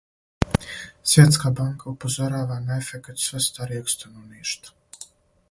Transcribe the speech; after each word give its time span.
Свјетска 1.11 1.51
банка 1.59 1.89
упозорава 1.91 2.57
на 2.71 2.79
ефекат 2.85 3.25
све 3.27 3.45
старијег 3.51 3.95
становништва 3.97 5.09